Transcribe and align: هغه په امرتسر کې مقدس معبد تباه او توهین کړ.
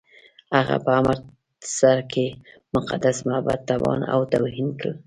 هغه 0.57 0.75
په 0.85 0.91
امرتسر 1.01 1.97
کې 2.11 2.25
مقدس 2.75 3.17
معبد 3.27 3.59
تباه 3.67 3.99
او 4.13 4.19
توهین 4.31 4.69
کړ. 4.79 4.91